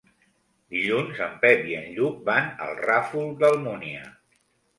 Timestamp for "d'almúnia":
3.45-4.11